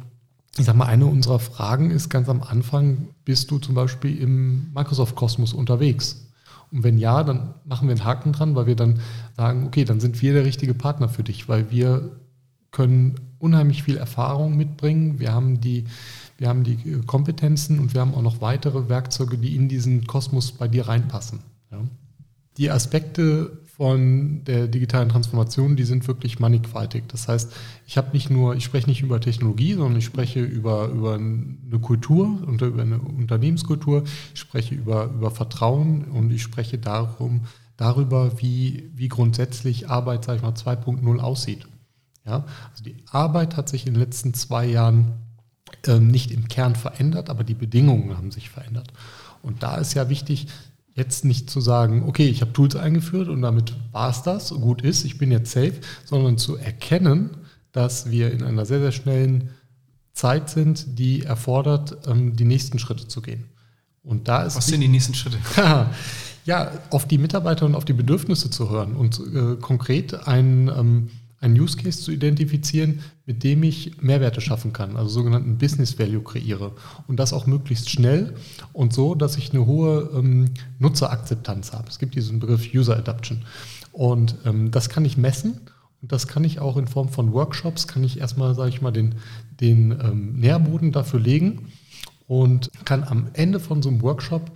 ich 0.58 0.66
sage 0.66 0.78
mal, 0.78 0.86
eine 0.86 1.06
unserer 1.06 1.40
Fragen 1.40 1.92
ist 1.92 2.10
ganz 2.10 2.30
am 2.30 2.42
Anfang, 2.42 3.10
bist 3.26 3.52
du 3.52 3.60
zum 3.60 3.76
Beispiel 3.76 4.18
im 4.18 4.74
Microsoft-Kosmos 4.74 5.54
unterwegs? 5.54 6.28
Und 6.72 6.84
wenn 6.84 6.98
ja, 6.98 7.24
dann 7.24 7.54
machen 7.64 7.88
wir 7.88 7.96
einen 7.96 8.04
Haken 8.04 8.34
dran, 8.34 8.56
weil 8.56 8.66
wir 8.66 8.76
dann 8.76 9.00
sagen, 9.36 9.66
okay, 9.66 9.86
dann 9.86 10.00
sind 10.00 10.22
wir 10.22 10.34
der 10.34 10.46
richtige 10.46 10.74
Partner 10.74 11.10
für 11.10 11.24
dich, 11.24 11.48
weil 11.48 11.72
wir 11.72 12.18
können 12.72 13.16
unheimlich 13.40 13.84
viel 13.84 13.98
Erfahrung 13.98 14.58
mitbringen. 14.58 15.20
Wir 15.20 15.34
haben 15.34 15.62
die, 15.62 15.86
wir 16.38 16.50
haben 16.50 16.64
die 16.64 16.78
Kompetenzen 17.06 17.80
und 17.80 17.94
wir 17.94 18.02
haben 18.02 18.14
auch 18.14 18.22
noch 18.22 18.42
weitere 18.42 18.90
Werkzeuge, 18.90 19.38
die 19.38 19.56
in 19.56 19.70
diesen 19.70 20.08
Kosmos 20.08 20.52
bei 20.52 20.68
dir 20.68 20.88
reinpassen. 20.88 21.40
Ja. 21.72 21.80
Die 22.58 22.72
Aspekte 22.72 23.60
von 23.78 24.44
der 24.46 24.68
digitalen 24.68 25.10
Transformation, 25.10 25.76
die 25.76 25.84
sind 25.84 26.08
wirklich 26.08 26.40
mannigfaltig. 26.40 27.04
Das 27.10 27.28
heißt, 27.28 27.54
ich 27.86 27.96
habe 27.96 28.10
nicht 28.12 28.32
nur, 28.32 28.56
ich 28.56 28.64
spreche 28.64 28.90
nicht 28.90 29.04
über 29.04 29.22
Technologie, 29.22 29.76
sondern 29.76 29.98
ich 29.98 30.06
spreche 30.06 30.42
über, 30.42 30.88
über 30.88 31.14
eine 31.14 31.80
Kultur 31.80 32.40
über 32.48 32.82
eine 32.82 32.98
Unternehmenskultur, 32.98 34.04
ich 34.34 34.40
spreche 34.40 34.74
über, 34.74 35.06
über 35.06 35.30
Vertrauen 35.30 36.06
und 36.06 36.32
ich 36.32 36.42
spreche 36.42 36.80
darum, 36.80 37.42
darüber, 37.78 38.42
wie, 38.42 38.90
wie 38.96 39.10
grundsätzlich 39.10 39.88
Arbeit, 39.88 40.26
sage 40.26 40.38
ich 40.38 40.44
mal, 40.44 40.54
2.0 40.54 41.20
aussieht. 41.20 41.68
Ja? 42.28 42.46
Also 42.72 42.84
die 42.84 42.98
Arbeit 43.10 43.58
hat 43.58 43.70
sich 43.70 43.88
in 43.88 43.94
den 43.94 44.02
letzten 44.02 44.34
zwei 44.34 44.66
Jahren 44.66 45.14
ähm, 45.86 46.08
nicht 46.08 46.32
im 46.32 46.48
Kern 46.48 46.76
verändert, 46.76 47.30
aber 47.30 47.44
die 47.44 47.54
Bedingungen 47.54 48.16
haben 48.18 48.32
sich 48.32 48.50
verändert. 48.50 48.92
Und 49.42 49.64
da 49.64 49.76
ist 49.76 49.94
ja 49.94 50.10
wichtig, 50.10 50.48
jetzt 50.94 51.26
nicht 51.26 51.50
zu 51.50 51.62
sagen, 51.62 52.04
okay, 52.08 52.28
ich 52.28 52.42
habe 52.42 52.54
Tools 52.54 52.76
eingeführt 52.76 53.30
und 53.30 53.42
damit 53.42 53.74
war 53.92 54.10
es 54.10 54.24
das, 54.24 54.50
gut 54.50 54.82
ist, 54.82 55.06
ich 55.06 55.18
bin 55.18 55.32
jetzt 55.32 55.52
safe, 55.52 55.76
sondern 56.06 56.38
zu 56.38 56.58
erkennen, 56.58 57.30
dass 57.72 58.10
wir 58.10 58.32
in 58.32 58.44
einer 58.44 58.66
sehr, 58.66 58.80
sehr 58.80 58.92
schnellen 58.92 59.52
Zeit 60.14 60.50
sind, 60.50 60.98
die 60.98 61.22
erfordert, 61.22 62.08
ähm, 62.08 62.36
die 62.36 62.46
nächsten 62.46 62.80
Schritte 62.80 63.08
zu 63.08 63.22
gehen. 63.22 63.46
Und 64.04 64.28
da 64.28 64.44
ist 64.44 64.56
Was 64.56 64.68
sind 64.68 64.82
die 64.82 64.88
nächsten 64.88 65.14
Schritte? 65.14 65.38
ja, 66.46 66.72
auf 66.90 67.08
die 67.08 67.20
Mitarbeiter 67.20 67.66
und 67.66 67.76
auf 67.76 67.86
die 67.86 67.94
Bedürfnisse 67.94 68.50
zu 68.50 68.70
hören 68.70 68.96
und 68.96 69.20
äh, 69.20 69.58
konkret 69.58 70.28
ein 70.28 70.70
ähm, 70.70 71.10
einen 71.48 71.60
Use 71.60 71.78
Case 71.78 72.02
zu 72.02 72.12
identifizieren, 72.12 73.00
mit 73.26 73.44
dem 73.44 73.64
ich 73.64 74.02
Mehrwerte 74.02 74.42
schaffen 74.42 74.74
kann, 74.74 74.96
also 74.96 75.10
sogenannten 75.10 75.58
Business 75.58 75.98
Value 75.98 76.22
kreiere. 76.22 76.74
Und 77.08 77.20
das 77.20 77.34
auch 77.34 77.48
möglichst 77.48 77.90
schnell 77.90 78.36
und 78.74 78.94
so, 78.94 79.16
dass 79.16 79.38
ich 79.38 79.52
eine 79.52 79.66
hohe 79.66 80.10
ähm, 80.16 80.52
Nutzerakzeptanz 80.80 81.74
habe. 81.74 81.90
Es 81.90 82.00
gibt 82.00 82.16
diesen 82.16 82.40
Begriff 82.40 82.74
User 82.74 82.98
Adoption. 82.98 83.46
Und 83.92 84.36
ähm, 84.46 84.72
das 84.72 84.90
kann 84.90 85.06
ich 85.06 85.18
messen 85.18 85.62
und 86.02 86.12
das 86.12 86.28
kann 86.28 86.44
ich 86.44 86.60
auch 86.60 86.78
in 86.78 86.88
Form 86.88 87.10
von 87.10 87.34
Workshops, 87.34 87.88
kann 87.88 88.04
ich 88.04 88.20
erstmal, 88.20 88.54
sage 88.56 88.70
ich 88.70 88.82
mal, 88.82 88.92
den, 88.92 89.16
den 89.60 89.92
ähm, 89.92 90.40
Nährboden 90.40 90.92
dafür 90.92 91.20
legen 91.20 91.72
und 92.28 92.70
kann 92.86 93.04
am 93.04 93.30
Ende 93.34 93.60
von 93.60 93.82
so 93.82 93.90
einem 93.90 94.02
Workshop 94.02 94.52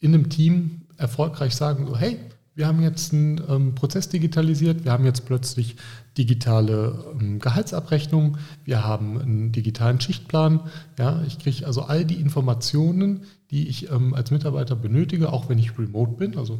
in 0.00 0.14
einem 0.14 0.28
Team 0.28 0.82
erfolgreich 0.96 1.54
sagen, 1.54 1.86
so, 1.86 1.96
hey, 1.96 2.18
wir 2.58 2.66
haben 2.66 2.82
jetzt 2.82 3.12
einen 3.12 3.40
ähm, 3.48 3.74
Prozess 3.76 4.08
digitalisiert, 4.08 4.84
wir 4.84 4.90
haben 4.90 5.04
jetzt 5.04 5.26
plötzlich 5.26 5.76
digitale 6.18 7.04
ähm, 7.12 7.38
Gehaltsabrechnung, 7.38 8.36
wir 8.64 8.84
haben 8.84 9.20
einen 9.20 9.52
digitalen 9.52 10.00
Schichtplan. 10.00 10.62
Ja, 10.98 11.22
ich 11.22 11.38
kriege 11.38 11.64
also 11.64 11.82
all 11.82 12.04
die 12.04 12.20
Informationen, 12.20 13.22
die 13.52 13.68
ich 13.68 13.92
ähm, 13.92 14.12
als 14.12 14.32
Mitarbeiter 14.32 14.74
benötige, 14.74 15.32
auch 15.32 15.48
wenn 15.48 15.60
ich 15.60 15.78
remote 15.78 16.14
bin, 16.14 16.36
also 16.36 16.58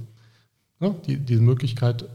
ne, 0.78 0.94
die, 1.04 1.16
diese 1.16 1.42
Möglichkeit 1.42 2.08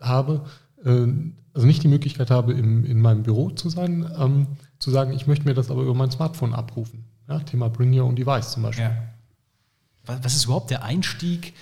habe, 0.00 0.44
äh, 0.84 1.06
also 1.54 1.64
nicht 1.64 1.84
die 1.84 1.88
Möglichkeit 1.88 2.32
habe, 2.32 2.54
im, 2.54 2.84
in 2.84 3.00
meinem 3.00 3.22
Büro 3.22 3.50
zu 3.50 3.68
sein, 3.70 4.04
ähm, 4.18 4.48
zu 4.80 4.90
sagen, 4.90 5.12
ich 5.12 5.28
möchte 5.28 5.44
mir 5.44 5.54
das 5.54 5.70
aber 5.70 5.82
über 5.82 5.94
mein 5.94 6.10
Smartphone 6.10 6.54
abrufen. 6.54 7.04
Ja, 7.28 7.38
Thema 7.38 7.68
Bring 7.68 7.96
Your 7.96 8.06
Own 8.06 8.16
Device 8.16 8.50
zum 8.50 8.64
Beispiel. 8.64 8.86
Ja. 8.86 10.18
Was 10.22 10.34
ist 10.34 10.46
überhaupt 10.46 10.70
der 10.70 10.82
Einstieg 10.82 11.52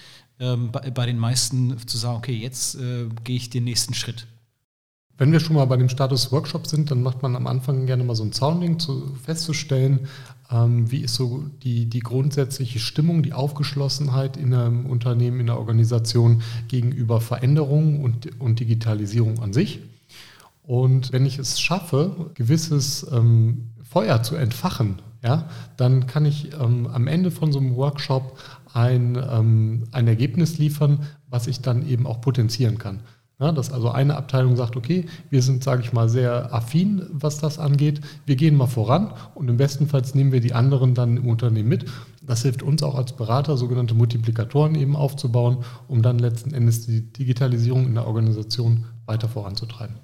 ähm, 0.41 0.71
bei, 0.71 0.91
bei, 0.91 1.07
den 1.07 1.19
meisten 1.19 1.77
zu 1.87 1.97
sagen, 1.97 2.19
okay, 2.19 2.35
jetzt 2.35 2.77
äh, 2.77 3.09
gehe 3.25 3.37
ich 3.37 3.51
den 3.51 3.65
nächsten 3.65 3.95
Schritt? 3.95 4.27
Wenn 5.19 5.33
wir 5.33 5.41
schon 5.41 5.57
mal 5.57 5.65
bei 5.65 5.79
dem 5.79 5.89
Status 5.89 6.31
Workshop 6.31 6.67
sind, 6.67 6.91
dann 6.91 7.03
macht 7.03 7.23
man 7.23 7.37
am 7.37 7.47
Anfang 7.47 7.87
gerne 7.87 8.05
mal 8.05 8.15
so 8.15 8.23
ein 8.23 8.33
Sounding, 8.33 8.79
zu, 8.79 9.15
festzustellen, 9.25 10.09
ähm, 10.51 10.91
wie 10.91 11.01
ist 11.01 11.15
so 11.15 11.45
die, 11.63 11.87
die 11.87 12.01
grundsätzliche 12.01 12.79
Stimmung, 12.79 13.23
die 13.23 13.33
Aufgeschlossenheit 13.33 14.37
in 14.37 14.53
einem 14.53 14.87
unternehmen, 14.87 15.41
in 15.41 15.47
der 15.47 15.59
Organisation 15.59 16.43
gegenüber 16.69 17.21
Veränderungen 17.21 18.03
und, 18.03 18.41
und 18.41 18.61
Digitalisierung 18.61 19.43
an 19.43 19.55
sich. 19.55 19.81
Und 20.63 21.13
wenn 21.13 21.25
ich 21.25 21.39
es 21.39 21.61
schaffe, 21.61 22.31
gewisses 22.35 23.07
ähm, 23.11 23.71
Feuer 23.83 24.23
zu 24.23 24.37
entfachen, 24.37 25.01
ja, 25.27 25.49
dann 25.77 26.07
kann 26.07 26.25
ich 26.25 26.53
ähm, 26.55 26.87
am 26.87 27.09
Ende 27.09 27.33
von 27.33 27.51
so 27.51 27.59
einem 27.59 27.75
Workshop 27.75 28.39
ein, 28.73 29.19
ähm, 29.29 29.83
ein 29.91 30.07
Ergebnis 30.07 30.59
liefern, 30.59 31.01
was 31.29 31.49
ich 31.49 31.61
dann 31.61 31.85
eben 31.89 32.07
auch 32.07 32.21
potenzieren 32.21 32.79
kann. 32.79 33.01
Ja, 33.41 33.51
dass 33.51 33.73
also 33.73 33.91
eine 33.91 34.17
Abteilung 34.17 34.55
sagt, 34.55 34.77
okay, 34.77 35.07
wir 35.29 35.43
sind, 35.43 35.65
sage 35.65 35.83
ich 35.83 35.93
mal, 35.93 36.09
sehr 36.09 36.55
affin, 36.55 37.07
was 37.11 37.39
das 37.39 37.59
angeht. 37.59 38.01
Wir 38.25 38.37
gehen 38.37 38.57
mal 38.57 38.69
voran 38.69 39.13
und 39.35 39.49
im 39.51 39.57
besten 39.57 39.89
Fall 39.89 40.03
nehmen 40.15 40.31
wir 40.31 40.41
die 40.41 40.55
anderen 40.55 40.95
dann 40.95 41.17
im 41.17 41.29
Unternehmen 41.29 41.69
mit. 41.69 41.87
Das 42.23 42.43
hilft 42.43 42.63
uns 42.63 42.85
auch 42.85 42.95
als 42.95 43.13
Berater, 43.13 43.57
sogenannte 43.57 43.95
Multiplikatoren 43.95 44.77
eben 44.77 44.95
aufzubauen, 44.95 45.59
um 45.89 46.03
dann 46.03 46.21
letzten 46.21 46.55
Endes 46.55 46.87
die 46.87 47.13
Digitalisierung 47.13 47.85
in 47.85 47.95
der 47.95 48.07
Organisation 48.07 48.85
weiter 49.07 49.29
voranzutreiben. 49.29 49.97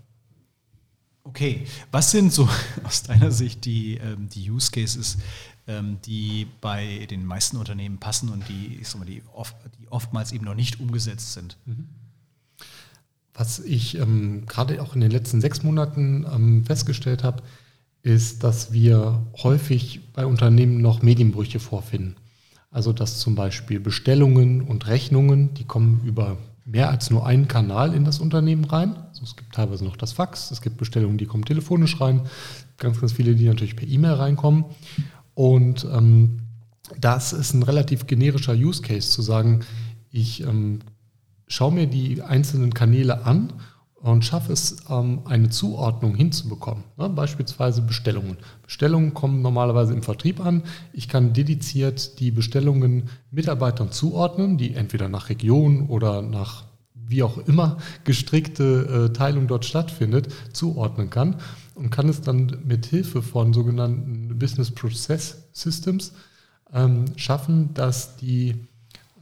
Okay, 1.24 1.66
was 1.90 2.10
sind 2.10 2.32
so 2.32 2.48
aus 2.84 3.02
deiner 3.04 3.30
Sicht 3.30 3.64
die, 3.64 3.96
ähm, 3.96 4.28
die 4.28 4.50
Use 4.50 4.70
Cases, 4.70 5.18
ähm, 5.66 5.98
die 6.04 6.46
bei 6.60 7.06
den 7.10 7.24
meisten 7.24 7.56
Unternehmen 7.56 7.98
passen 7.98 8.28
und 8.28 8.48
die, 8.48 8.78
ich 8.80 8.88
sag 8.88 8.98
mal, 8.98 9.04
die, 9.04 9.22
oft, 9.32 9.54
die 9.80 9.88
oftmals 9.88 10.32
eben 10.32 10.44
noch 10.44 10.54
nicht 10.54 10.80
umgesetzt 10.80 11.32
sind? 11.32 11.56
Mhm. 11.64 11.88
Was 13.34 13.60
ich 13.60 13.96
ähm, 13.98 14.44
gerade 14.46 14.82
auch 14.82 14.94
in 14.94 15.00
den 15.00 15.10
letzten 15.10 15.40
sechs 15.40 15.62
Monaten 15.62 16.26
ähm, 16.30 16.64
festgestellt 16.66 17.22
habe, 17.24 17.42
ist, 18.02 18.42
dass 18.42 18.72
wir 18.72 19.24
häufig 19.42 20.00
bei 20.12 20.26
Unternehmen 20.26 20.82
noch 20.82 21.02
Medienbrüche 21.02 21.60
vorfinden. 21.60 22.16
Also 22.70 22.92
dass 22.92 23.20
zum 23.20 23.34
Beispiel 23.34 23.80
Bestellungen 23.80 24.62
und 24.62 24.86
Rechnungen, 24.86 25.54
die 25.54 25.64
kommen 25.64 26.02
über 26.04 26.38
mehr 26.64 26.90
als 26.90 27.10
nur 27.10 27.26
einen 27.26 27.48
Kanal 27.48 27.94
in 27.94 28.04
das 28.04 28.18
Unternehmen 28.18 28.64
rein. 28.64 28.96
Es 29.22 29.36
gibt 29.36 29.54
teilweise 29.54 29.84
noch 29.84 29.96
das 29.96 30.12
Fax, 30.12 30.50
es 30.50 30.60
gibt 30.60 30.76
Bestellungen, 30.76 31.18
die 31.18 31.26
kommen 31.26 31.44
telefonisch 31.44 32.00
rein, 32.00 32.22
ganz, 32.78 33.00
ganz 33.00 33.12
viele, 33.12 33.34
die 33.34 33.46
natürlich 33.46 33.76
per 33.76 33.88
E-Mail 33.88 34.14
reinkommen. 34.14 34.64
Und 35.34 35.86
ähm, 35.92 36.40
das 37.00 37.32
ist 37.32 37.54
ein 37.54 37.62
relativ 37.62 38.06
generischer 38.06 38.54
Use 38.54 38.82
Case, 38.82 39.10
zu 39.10 39.22
sagen, 39.22 39.60
ich 40.10 40.42
ähm, 40.42 40.80
schaue 41.46 41.72
mir 41.72 41.86
die 41.86 42.22
einzelnen 42.22 42.74
Kanäle 42.74 43.24
an 43.24 43.52
und 44.02 44.24
schaffe 44.24 44.52
es, 44.52 44.78
ähm, 44.90 45.20
eine 45.24 45.48
Zuordnung 45.48 46.14
hinzubekommen. 46.14 46.84
Ne? 46.96 47.08
Beispielsweise 47.08 47.82
Bestellungen. 47.82 48.36
Bestellungen 48.62 49.14
kommen 49.14 49.42
normalerweise 49.42 49.94
im 49.94 50.02
Vertrieb 50.02 50.44
an. 50.44 50.64
Ich 50.92 51.08
kann 51.08 51.32
dediziert 51.32 52.18
die 52.18 52.32
Bestellungen 52.32 53.08
Mitarbeitern 53.30 53.92
zuordnen, 53.92 54.58
die 54.58 54.74
entweder 54.74 55.08
nach 55.08 55.28
Region 55.28 55.86
oder 55.86 56.20
nach 56.20 56.64
wie 57.06 57.22
auch 57.22 57.38
immer 57.38 57.78
gestrickte 58.04 59.08
äh, 59.10 59.12
Teilung 59.12 59.46
dort 59.46 59.64
stattfindet, 59.64 60.32
zuordnen 60.52 61.10
kann 61.10 61.36
und 61.74 61.90
kann 61.90 62.08
es 62.08 62.20
dann 62.20 62.58
mit 62.64 62.86
Hilfe 62.86 63.22
von 63.22 63.52
sogenannten 63.52 64.38
Business 64.38 64.70
Process 64.70 65.48
Systems 65.52 66.12
ähm, 66.72 67.06
schaffen, 67.16 67.74
dass 67.74 68.16
die 68.16 68.66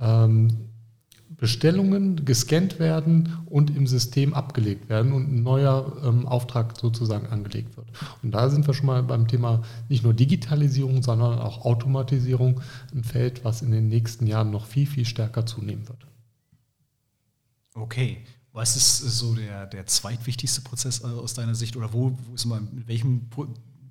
ähm, 0.01 0.49
Bestellungen 1.41 2.27
gescannt 2.27 2.79
werden 2.79 3.39
und 3.47 3.75
im 3.75 3.87
System 3.87 4.35
abgelegt 4.35 4.91
werden 4.91 5.13
und 5.13 5.33
ein 5.33 5.43
neuer 5.43 5.97
ähm, 6.05 6.27
Auftrag 6.27 6.79
sozusagen 6.79 7.29
angelegt 7.29 7.79
wird. 7.79 7.87
Und 8.23 8.33
da 8.33 8.51
sind 8.51 8.67
wir 8.67 8.75
schon 8.75 8.87
mal 8.87 9.03
beim 9.03 9.27
Thema 9.27 9.63
nicht 9.89 10.05
nur 10.05 10.13
Digitalisierung, 10.13 11.03
sondern 11.03 11.39
auch 11.39 11.65
Automatisierung, 11.65 12.61
ein 12.95 13.05
Feld, 13.05 13.43
was 13.43 13.63
in 13.63 13.71
den 13.71 13.89
nächsten 13.89 14.27
Jahren 14.27 14.51
noch 14.51 14.67
viel, 14.67 14.87
viel 14.87 15.07
stärker 15.07 15.47
zunehmen 15.47 15.89
wird. 15.89 16.10
Okay. 17.75 18.25
Was 18.53 18.75
ist 18.75 18.99
so 18.99 19.35
der, 19.35 19.67
der 19.67 19.87
zweitwichtigste 19.87 20.61
Prozess 20.63 21.03
äh, 21.03 21.07
aus 21.07 21.35
deiner 21.35 21.55
Sicht 21.55 21.77
oder 21.77 21.93
wo, 21.93 22.19
wo 22.27 22.35
ist 22.35 22.47
man, 22.47 22.69
mit 22.75 22.89
welchem 22.89 23.29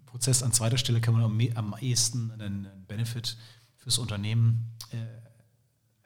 Prozess 0.05 0.43
an 0.43 0.51
zweiter 0.51 0.77
Stelle 0.77 0.99
kann 0.99 1.13
man 1.13 1.23
am, 1.23 1.39
am 1.55 1.75
ehesten 1.79 2.31
einen 2.31 2.67
Benefit 2.87 3.37
fürs 3.77 3.97
Unternehmen 3.97 4.75
äh, 4.91 4.97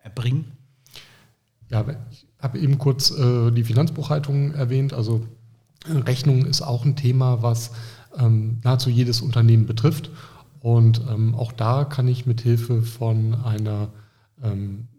erbringen? 0.04 0.52
Ja, 1.70 1.84
ich 2.12 2.28
habe 2.40 2.60
eben 2.60 2.78
kurz 2.78 3.10
äh, 3.10 3.52
die 3.52 3.64
Finanzbuchhaltung 3.64 4.54
erwähnt. 4.54 4.94
Also 4.94 5.26
Rechnung 5.88 6.46
ist 6.46 6.62
auch 6.62 6.86
ein 6.86 6.96
Thema, 6.96 7.42
was 7.42 7.72
ähm, 8.18 8.60
nahezu 8.64 8.92
jedes 8.92 9.22
Unternehmen 9.22 9.66
betrifft. 9.66 10.12
Und 10.60 11.02
ähm, 11.10 11.34
auch 11.34 11.52
da 11.52 11.86
kann 11.86 12.08
ich 12.08 12.26
mit 12.26 12.42
Hilfe 12.42 12.84
von 12.84 13.34
einer 13.34 13.90
ähm, 14.44 14.88
äh, 14.92 14.93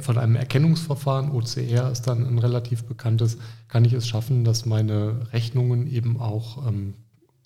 von 0.00 0.18
einem 0.18 0.36
Erkennungsverfahren, 0.36 1.30
OCR 1.30 1.90
ist 1.90 2.02
dann 2.02 2.26
ein 2.26 2.38
relativ 2.38 2.84
bekanntes, 2.84 3.38
kann 3.68 3.84
ich 3.84 3.94
es 3.94 4.06
schaffen, 4.06 4.44
dass 4.44 4.66
meine 4.66 5.32
Rechnungen 5.32 5.86
eben 5.86 6.20
auch 6.20 6.66
ähm, 6.66 6.94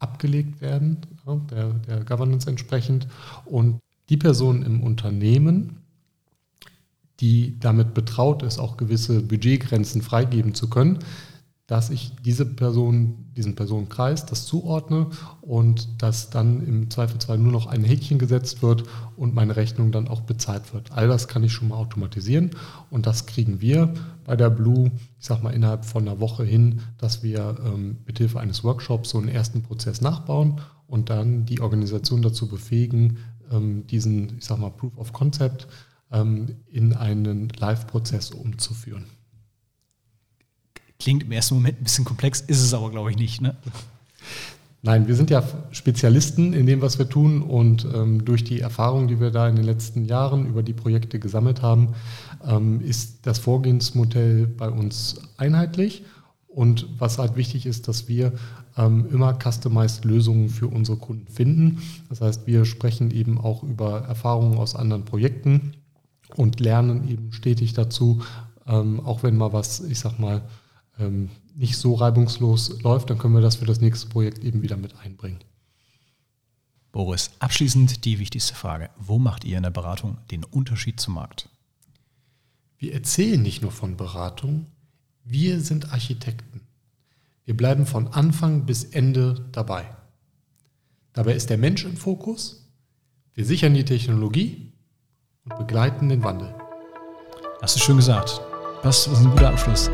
abgelegt 0.00 0.61
werden, 0.61 0.99
ja, 1.26 1.37
der, 1.50 1.69
der 1.71 2.05
Governance 2.05 2.49
entsprechend. 2.50 3.07
Und 3.45 3.79
die 4.09 4.17
Person 4.17 4.62
im 4.62 4.83
Unternehmen, 4.83 5.83
die 7.21 7.59
damit 7.61 7.95
betraut 7.95 8.43
ist, 8.43 8.59
auch 8.59 8.76
gewisse 8.76 9.23
Budgetgrenzen 9.23 10.03
freigeben 10.03 10.55
zu 10.55 10.69
können, 10.69 10.99
dass 11.66 11.88
ich 11.88 12.12
diese 12.23 12.44
Person, 12.44 13.33
diesen 13.35 13.54
Personenkreis, 13.54 14.26
das 14.26 14.44
zuordne 14.44 15.09
und 15.40 16.02
dass 16.02 16.28
dann 16.28 16.66
im 16.66 16.90
Zweifelsfall 16.90 17.38
nur 17.38 17.52
noch 17.52 17.66
ein 17.66 17.85
Häkchen 17.85 18.18
gesetzt 18.18 18.62
wird 18.62 18.85
und 19.16 19.35
meine 19.35 19.56
Rechnung 19.56 19.90
dann 19.90 20.09
auch 20.09 20.21
bezahlt 20.21 20.75
wird. 20.75 20.92
All 20.92 21.09
das 21.09 21.26
kann 21.26 21.42
ich 21.42 21.52
schon 21.52 21.68
mal 21.68 21.76
automatisieren 21.76 22.50
und 22.90 23.06
das 23.06 23.25
kriegen 23.25 23.62
wir 23.62 23.94
bei 24.25 24.37
der 24.37 24.50
Blue, 24.50 24.92
ich 25.18 25.25
sag 25.25 25.42
mal, 25.42 25.54
innerhalb 25.54 25.87
von 25.87 26.06
einer 26.06 26.21
Woche 26.21 26.44
hin, 26.44 26.80
dass 26.99 27.23
wir 27.23 27.56
ähm, 27.64 27.99
mithilfe 28.06 28.40
eines 28.40 28.62
Workshops 28.62 29.11
so 29.11 29.18
einen 29.18 29.28
ersten 29.28 29.62
Prozess 29.62 30.02
nachbauen 30.02 30.61
und 30.87 31.09
dann 31.09 31.47
die 31.47 31.61
Organisation 31.61 32.21
dazu 32.21 32.47
befähigen, 32.47 33.18
ähm, 33.50 33.87
diesen, 33.87 34.37
ich 34.37 34.44
sag 34.44 34.59
mal, 34.59 34.71
Proof 34.71 34.99
of 34.99 35.14
Concept 35.14 35.66
ähm, 36.12 36.56
in 36.66 36.92
einen 36.92 37.49
Live-Prozess 37.49 38.33
umzuführen. 38.33 39.06
Klingt 41.04 41.23
im 41.23 41.32
ersten 41.32 41.56
Moment 41.56 41.82
ein 41.82 41.84
bisschen 41.84 42.06
komplex, 42.06 42.40
ist 42.40 42.62
es 42.62 42.73
aber, 42.73 42.90
glaube 42.90 43.11
ich, 43.11 43.18
nicht. 43.18 43.42
Ne? 43.42 43.54
Nein, 44.80 45.06
wir 45.06 45.14
sind 45.14 45.28
ja 45.28 45.44
Spezialisten 45.70 46.54
in 46.54 46.64
dem, 46.64 46.80
was 46.80 46.99
wir 46.99 47.06
tun 47.06 47.42
und 47.42 47.87
ähm, 47.94 48.25
durch 48.25 48.42
die 48.42 48.61
Erfahrung, 48.61 49.06
die 49.06 49.20
wir 49.20 49.30
da 49.30 49.46
in 49.46 49.54
den 49.54 49.66
letzten 49.66 50.06
Jahren 50.06 50.46
über 50.46 50.62
die 50.62 50.73
Projekte 50.73 51.18
gesammelt 51.18 51.61
haben, 51.61 51.92
ähm, 52.42 52.80
ist 52.80 53.26
das 53.26 53.38
Vorgehensmodell 53.38 54.46
bei 54.46 54.70
uns 54.70 55.20
einheitlich. 55.37 56.04
Und 56.49 56.87
was 56.99 57.18
halt 57.18 57.37
wichtig 57.37 57.66
ist, 57.66 57.87
dass 57.87 58.08
wir 58.08 58.32
ähm, 58.78 59.06
immer 59.12 59.38
customized 59.38 60.06
Lösungen 60.06 60.49
für 60.49 60.68
unsere 60.68 60.96
Kunden 60.96 61.26
finden. 61.26 61.82
Das 62.08 62.23
heißt, 62.23 62.46
wir 62.46 62.64
sprechen 62.64 63.11
eben 63.11 63.38
auch 63.38 63.62
über 63.62 64.04
Erfahrungen 64.08 64.56
aus 64.56 64.75
anderen 64.75 65.04
Projekten 65.04 65.75
und 66.34 66.61
lernen 66.61 67.06
eben 67.06 67.30
stetig 67.34 67.75
dazu, 67.75 68.23
ähm, 68.66 69.00
auch 69.00 69.23
wenn 69.23 69.37
mal 69.37 69.52
was, 69.52 69.80
ich 69.80 69.99
sag 69.99 70.18
mal, 70.18 70.40
ähm, 70.98 71.30
nicht 71.54 71.76
so 71.76 71.94
reibungslos 71.94 72.82
läuft, 72.82 73.10
dann 73.10 73.18
können 73.18 73.34
wir 73.34 73.40
das 73.40 73.56
für 73.56 73.66
das 73.66 73.80
nächste 73.80 74.08
Projekt 74.08 74.42
eben 74.44 74.62
wieder 74.62 74.76
mit 74.76 74.96
einbringen. 74.98 75.40
Boris, 76.92 77.30
abschließend 77.40 78.04
die 78.04 78.18
wichtigste 78.18 78.54
Frage. 78.54 78.90
Wo 78.98 79.18
macht 79.18 79.44
ihr 79.44 79.56
in 79.56 79.64
der 79.64 79.70
Beratung 79.70 80.18
den 80.30 80.44
Unterschied 80.44 81.00
zum 81.00 81.14
Markt? 81.14 81.48
Wir 82.78 82.92
erzählen 82.92 83.42
nicht 83.42 83.62
nur 83.62 83.72
von 83.72 83.96
Beratung, 83.96 84.66
wir 85.24 85.60
sind 85.60 85.92
Architekten. 85.92 86.60
Wir 87.44 87.56
bleiben 87.56 87.86
von 87.86 88.08
Anfang 88.08 88.66
bis 88.66 88.84
Ende 88.84 89.46
dabei. 89.52 89.86
Dabei 91.12 91.34
ist 91.34 91.50
der 91.50 91.58
Mensch 91.58 91.84
im 91.84 91.96
Fokus. 91.96 92.68
Wir 93.34 93.44
sichern 93.44 93.74
die 93.74 93.84
Technologie 93.84 94.72
und 95.44 95.56
begleiten 95.56 96.08
den 96.08 96.22
Wandel. 96.22 96.54
Hast 97.60 97.76
du 97.76 97.80
schön 97.80 97.96
gesagt. 97.96 98.40
Das 98.82 99.06
ist 99.06 99.18
ein 99.18 99.30
guter 99.30 99.48
Abschluss. 99.48 99.90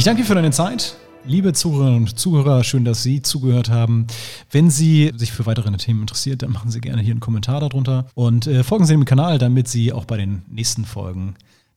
Ich 0.00 0.04
danke 0.04 0.24
für 0.24 0.34
deine 0.34 0.50
Zeit. 0.50 0.96
Liebe 1.26 1.52
Zuhörerinnen 1.52 2.04
und 2.04 2.18
Zuhörer, 2.18 2.64
schön, 2.64 2.86
dass 2.86 3.02
Sie 3.02 3.20
zugehört 3.20 3.68
haben. 3.68 4.06
Wenn 4.50 4.70
Sie 4.70 5.12
sich 5.14 5.30
für 5.30 5.44
weitere 5.44 5.70
Themen 5.76 6.00
interessiert, 6.00 6.40
dann 6.40 6.52
machen 6.52 6.70
Sie 6.70 6.80
gerne 6.80 7.02
hier 7.02 7.10
einen 7.10 7.20
Kommentar 7.20 7.60
darunter 7.60 8.06
und 8.14 8.46
äh, 8.46 8.64
folgen 8.64 8.86
Sie 8.86 8.94
dem 8.94 9.04
Kanal, 9.04 9.36
damit 9.36 9.68
Sie 9.68 9.92
auch 9.92 10.06
bei 10.06 10.16
den 10.16 10.40
nächsten 10.48 10.86
Folgen 10.86 11.34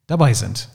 dabei 0.07 0.33
sind. 0.33 0.69